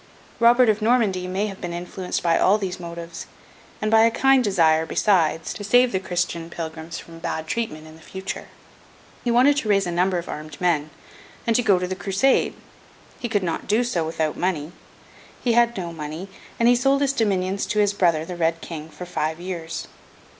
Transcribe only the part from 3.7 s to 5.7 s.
and by a kind desire, besides, to